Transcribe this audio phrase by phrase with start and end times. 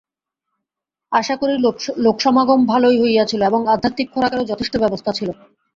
[1.11, 1.53] আশা করি,
[2.05, 5.29] লোকসমাগম ভালই হইয়াছিল এবং আধ্যাত্মিক খোরাকেরও যথেষ্ট ব্যবস্থা ছিল।